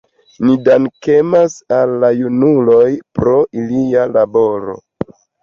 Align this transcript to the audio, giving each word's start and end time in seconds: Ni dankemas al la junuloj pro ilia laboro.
Ni 0.45 0.53
dankemas 0.67 1.57
al 1.79 1.93
la 2.05 2.09
junuloj 2.21 2.89
pro 3.19 3.37
ilia 3.61 4.09
laboro. 4.17 4.77